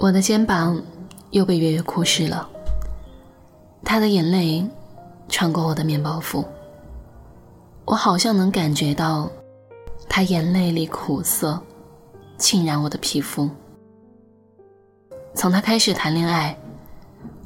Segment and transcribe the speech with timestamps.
[0.00, 0.80] 我的肩膀
[1.32, 2.48] 又被月月哭湿了，
[3.82, 4.64] 她的眼泪
[5.28, 6.44] 穿过我的面包服，
[7.84, 9.28] 我好像能感觉到
[10.08, 11.60] 她眼泪里苦涩
[12.36, 13.50] 浸染我的皮肤。
[15.34, 16.56] 从她开始谈恋爱，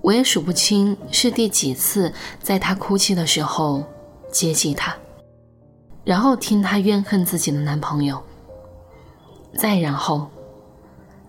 [0.00, 2.10] 我也数不清是第几次
[2.40, 3.84] 在她哭泣的时候
[4.32, 4.96] 接济她，
[6.02, 8.18] 然后听她怨恨自己的男朋友，
[9.54, 10.26] 再然后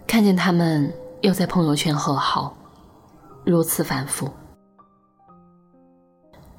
[0.08, 0.90] 看见他们。
[1.22, 2.56] 又在朋友圈和好，
[3.44, 4.30] 如此反复。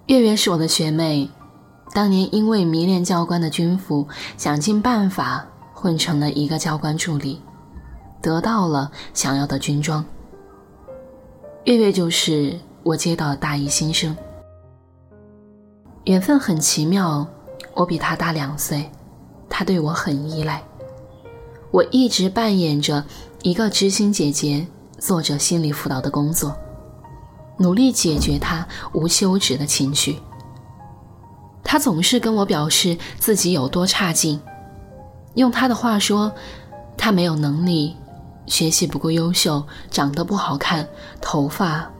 [0.06, 1.30] 月月是我的学妹，
[1.94, 4.06] 当年因为迷恋教官的军服，
[4.36, 7.40] 想尽办法混成了一个教官助理，
[8.20, 10.04] 得到了想要的军装。
[11.64, 14.14] 月月就是我接到的大一新生，
[16.04, 17.26] 缘分很奇妙，
[17.72, 18.90] 我比他大两岁，
[19.48, 20.62] 他对我很依赖，
[21.70, 23.02] 我一直扮演着。
[23.42, 24.66] 一个知心姐姐
[24.98, 26.54] 做着心理辅导的工作，
[27.56, 30.18] 努力解决她无休止的情绪。
[31.64, 34.38] 她总是跟我表示自己有多差劲，
[35.34, 36.30] 用她的话说，
[36.98, 37.96] 她没有能力，
[38.44, 40.86] 学习不够优秀，长得不好看，
[41.18, 41.90] 头发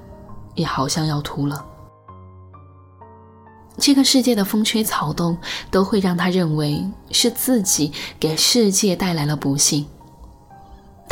[0.55, 1.65] 也好像要秃了。
[3.78, 5.39] 这个世界的风吹草动
[5.70, 9.87] 都会让她认为是自己给世界带来了不幸。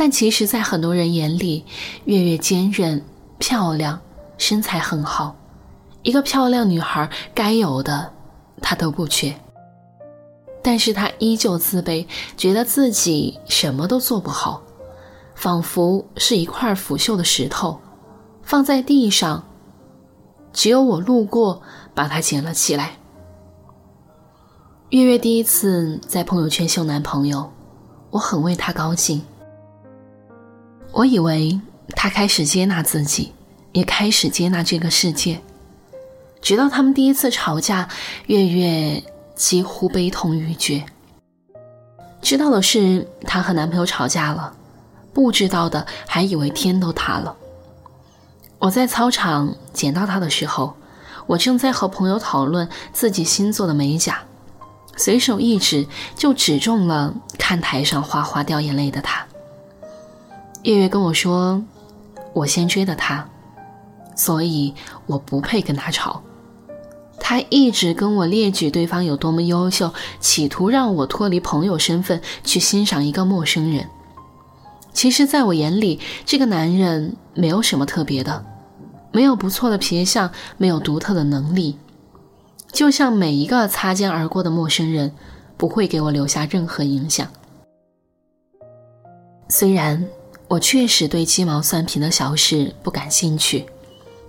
[0.01, 1.65] 但其实，在很多人眼里，
[2.05, 3.05] 月月坚韧、
[3.37, 4.01] 漂亮，
[4.37, 5.35] 身材很好，
[6.05, 8.13] 一个漂亮女孩该有的，
[8.63, 9.35] 她都不缺。
[10.63, 14.63] 但是她依旧自卑，觉得自己什么都做不好，
[15.35, 17.81] 仿佛是一块腐朽的石头，
[18.45, 19.49] 放在地上，
[20.53, 21.61] 只有我路过，
[21.93, 22.93] 把它捡了起来。
[24.91, 27.51] 月月第一次在朋友圈秀男朋友，
[28.11, 29.21] 我很为她高兴。
[30.93, 31.61] 我以为
[31.95, 33.33] 他开始接纳自己，
[33.73, 35.41] 也开始接纳这个世界。
[36.41, 37.89] 直到他们第一次吵架，
[38.27, 39.03] 月月
[39.35, 40.85] 几乎悲痛欲绝。
[42.21, 44.55] 知道的是她和男朋友吵架了，
[45.13, 47.37] 不知道的还以为天都塌了。
[48.59, 50.75] 我在操场捡到他的时候，
[51.29, 54.19] 我正在和朋友讨论自己新做的美甲，
[54.97, 59.28] 随手一指就指中了看台上哗哗掉眼泪的他。
[60.65, 61.63] 月月跟我说
[62.35, 63.27] ：“我先追的他，
[64.15, 64.75] 所以
[65.07, 66.23] 我不配跟他吵。
[67.19, 73.89] 他一直跟我列举对方有多么优秀，企图让我脱离朋友身份去欣赏一个陌生人。
[74.93, 78.45] 其实，在我眼里，这个男人没有什么特别的，
[79.13, 81.79] 没有不错的皮相，没有独特的能力，
[82.73, 85.13] 就像每一个擦肩而过的陌生人，
[85.57, 87.27] 不会给我留下任何影响。
[89.49, 90.05] 虽然。”
[90.49, 93.67] 我确实对鸡毛蒜皮的小事不感兴趣，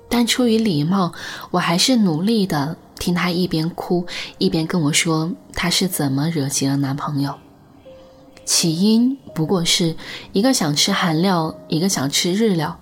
[0.10, 1.14] 但出于礼貌，
[1.50, 4.06] 我还是努力的听她一边哭
[4.38, 7.34] 一边跟我说她是怎么惹急了男朋友。
[8.44, 9.96] 起因不过是
[10.34, 12.78] 一个想吃韩料，一个想吃日料，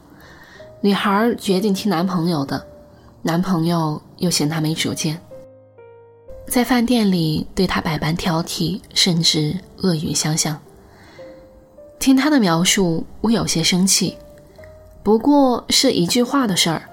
[0.82, 2.66] 女孩决定听男朋友的，
[3.22, 5.22] 男朋友又嫌她没主见，
[6.48, 10.60] 在饭店里对她百般挑剔，甚至恶语相向。
[12.00, 14.18] 听他的描述，我有些生气，
[15.04, 16.84] 不过是一句话的事儿。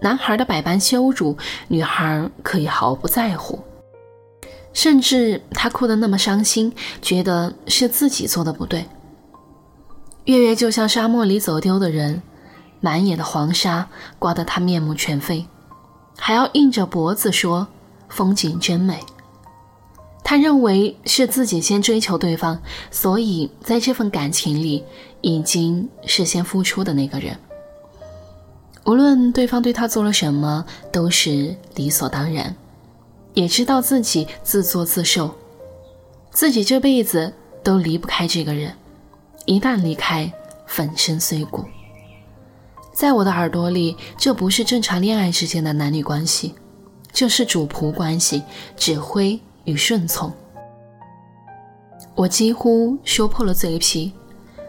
[0.00, 1.36] 男孩的百般羞辱，
[1.68, 3.58] 女孩可以毫不在乎，
[4.72, 8.86] 甚至他哭得那么伤心，觉得是自己做的不对。
[10.26, 12.20] 月月就像沙漠里走丢的人，
[12.80, 15.46] 满眼的黄沙刮得他面目全非，
[16.18, 17.66] 还要硬着脖子说
[18.08, 19.00] 风景真美。
[20.28, 22.60] 他认为是自己先追求对方，
[22.90, 24.82] 所以在这份感情里
[25.20, 27.38] 已经是先付出的那个人。
[28.86, 32.56] 无论对方对他做了什么，都是理所当然，
[33.34, 35.32] 也知道自己自作自受，
[36.32, 37.32] 自己这辈子
[37.62, 38.74] 都离不开这个人，
[39.44, 40.32] 一旦离开，
[40.66, 41.64] 粉身碎骨。
[42.92, 46.56] 在我的耳朵里，这不是正常恋爱之间的男女关系，
[47.12, 48.42] 这是主仆关系，
[48.76, 49.40] 指挥。
[49.66, 50.32] 与顺从，
[52.14, 54.12] 我几乎说破了嘴皮，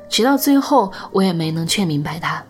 [0.09, 2.43] 直到最后，我也没能劝明白他。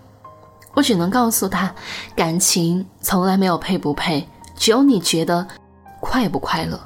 [0.74, 1.76] 我只能告诉他，
[2.16, 5.46] 感情从来没有配不配，只有你觉得
[6.00, 6.80] 快不快乐。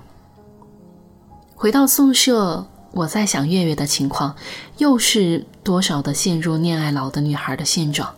[1.55, 4.35] 回到宿舍，我在想月月的情况，
[4.77, 8.09] 又是多少的陷入恋爱脑的女孩的现状，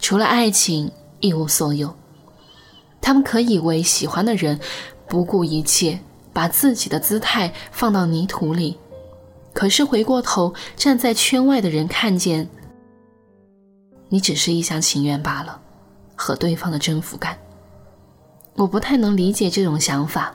[0.00, 0.90] 除了爱情
[1.20, 1.94] 一无所有。
[3.00, 4.58] 他们可以为喜欢的人
[5.06, 6.00] 不顾一切。
[6.32, 8.78] 把自己的姿态放到泥土里，
[9.52, 12.48] 可是回过头站在圈外的人看见，
[14.08, 15.60] 你只是一厢情愿罢了，
[16.16, 17.38] 和对方的征服感。
[18.54, 20.34] 我不太能理解这种想法。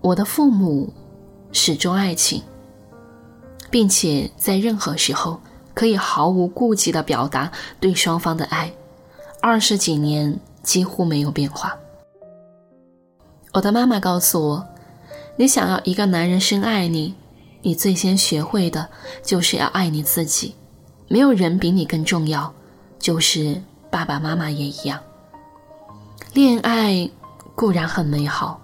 [0.00, 0.92] 我的父母
[1.52, 2.42] 始终爱情，
[3.70, 5.40] 并且在任何时候
[5.74, 8.72] 可以毫无顾忌地表达对双方的爱，
[9.40, 11.76] 二十几年几乎没有变化。
[13.52, 14.66] 我的妈妈告诉我，
[15.36, 17.14] 你想要一个男人深爱你，
[17.62, 18.88] 你最先学会的
[19.22, 20.54] 就是要爱你自己。
[21.08, 22.54] 没有人比你更重要，
[22.98, 25.00] 就是爸爸妈妈也一样。
[26.32, 27.10] 恋爱
[27.54, 28.60] 固然很美好，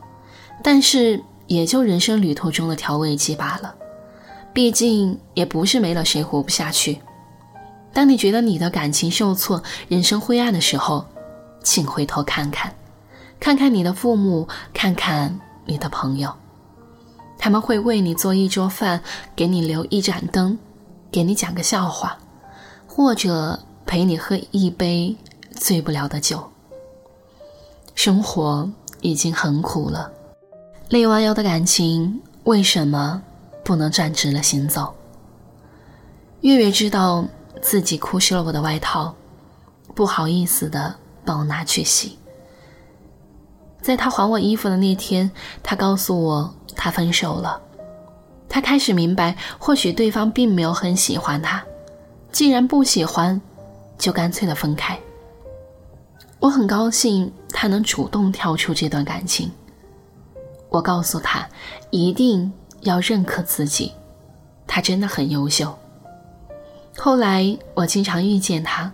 [0.62, 3.74] 但是也就人生旅途中的调味剂罢了。
[4.52, 6.98] 毕竟也不是没了谁活不下去。
[7.92, 11.06] 当你觉得你的感情受挫、人生灰暗的时候，
[11.62, 12.74] 请回头看看，
[13.38, 16.34] 看看你的父母，看看你的朋友，
[17.38, 19.00] 他们会为你做一桌饭，
[19.36, 20.58] 给你留一盏灯，
[21.10, 22.18] 给你讲个笑话，
[22.86, 25.16] 或者陪你喝一杯
[25.52, 26.50] 醉不了的酒。
[27.94, 28.70] 生活
[29.00, 30.12] 已经很苦了，
[30.88, 33.22] 累弯腰的感情为什么
[33.64, 34.94] 不能站直了行走？
[36.40, 37.26] 月月知道
[37.60, 39.14] 自己哭湿了我的外套，
[39.94, 42.18] 不好意思的帮我拿去洗。
[43.80, 45.30] 在他还我衣服的那天，
[45.62, 47.60] 他告诉我他分手了。
[48.48, 51.62] 他开始明白，或许对方并没有很喜欢他，
[52.32, 53.38] 既然不喜欢，
[53.98, 54.98] 就干脆的分开。
[56.40, 59.50] 我很高兴他能主动跳出这段感情。
[60.70, 61.46] 我告诉他，
[61.90, 62.50] 一定
[62.82, 63.92] 要认可自己，
[64.66, 65.76] 他真的很优秀。
[66.96, 68.90] 后来我经常遇见他，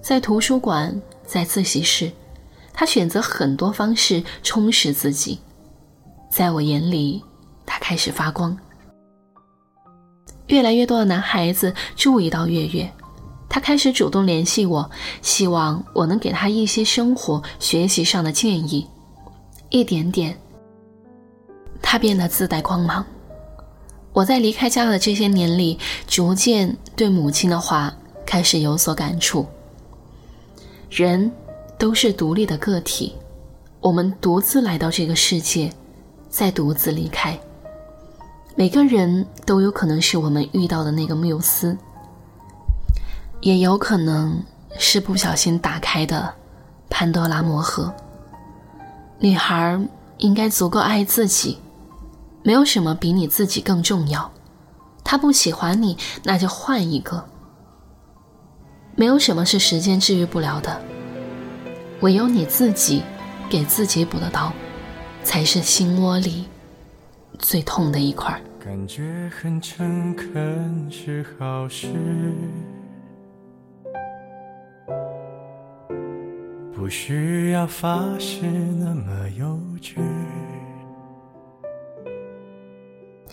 [0.00, 2.12] 在图书馆，在自习室，
[2.72, 5.40] 他选择很多方式充实自己。
[6.32, 7.22] 在我眼里，
[7.66, 8.56] 他开始发光。
[10.46, 12.90] 越来越多的男孩子注意到月月。
[13.50, 14.90] 他开始主动联系我，
[15.20, 18.86] 希望我能给他一些生活、学习上的建议。
[19.68, 20.34] 一点点，
[21.82, 23.04] 他变得自带光芒。
[24.14, 27.94] 我在离开家的这些年里，逐渐对母亲的话
[28.24, 29.46] 开始有所感触。
[30.88, 31.30] 人
[31.78, 33.12] 都是独立的个体，
[33.80, 35.70] 我们独自来到这个世界，
[36.32, 37.38] 再独自离开。
[38.56, 41.76] 每个人都有可能是我们遇到的那个缪斯。
[43.42, 44.42] 也有可能
[44.78, 46.34] 是不小心打开的
[46.88, 47.92] 潘多拉魔盒。
[49.18, 49.78] 女孩
[50.18, 51.58] 应该足够爱自己，
[52.42, 54.30] 没有什么比你自己更重要。
[55.04, 57.28] 他不喜欢你，那就换一个。
[58.94, 60.80] 没有什么是时间治愈不了的，
[62.00, 63.02] 唯有你自己
[63.50, 64.52] 给自己补的刀，
[65.24, 66.44] 才是心窝里
[67.38, 68.40] 最痛的一块。
[68.58, 71.88] 感觉很诚恳是好事。
[76.74, 79.96] 不需要发誓那么幼稚。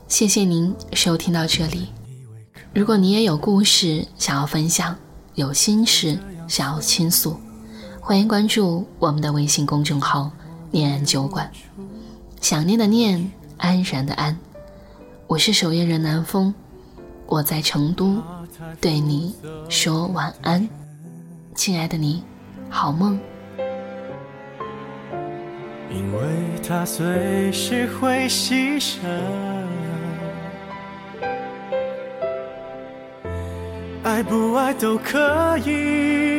[0.07, 1.89] 谢谢您收听到这里。
[2.73, 4.95] 如果你也有故事想要分享，
[5.35, 7.39] 有心事想要倾诉，
[7.99, 10.31] 欢迎关注我们的微信公众号
[10.71, 11.51] “念安酒馆”。
[12.41, 14.37] 想念的念，安然的安。
[15.27, 16.53] 我是守夜人南风，
[17.27, 18.23] 我在成都，
[18.81, 19.35] 对你
[19.67, 20.67] 说晚安，
[21.53, 22.23] 亲爱的你，
[22.69, 23.19] 好梦。
[25.91, 26.19] 因为
[26.67, 28.99] 他随时会牺牲，
[34.03, 36.38] 爱不爱都可以，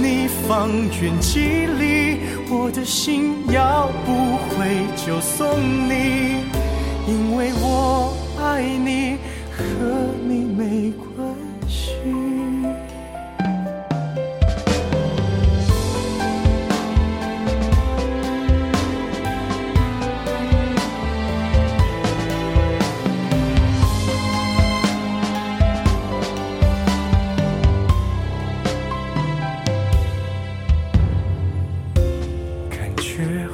[0.00, 0.70] 你方
[1.00, 2.18] 圆几里，
[2.48, 6.44] 我的心要不回就送你，
[7.06, 9.18] 因为我爱你，
[9.56, 9.62] 和
[10.26, 11.11] 你没关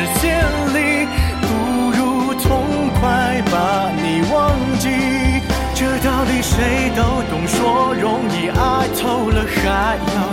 [0.00, 0.40] 时间
[0.72, 1.06] 里，
[1.42, 4.88] 不如痛快把你忘记。
[5.74, 10.32] 这道理谁都懂，说容易，爱透了还要